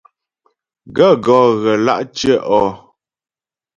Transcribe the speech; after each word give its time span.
Gaə̂ 0.95 1.13
gɔ́ 1.25 1.41
ghə 1.61 1.73
lǎ 1.85 1.95
tyə́'ɔ? 2.15 2.63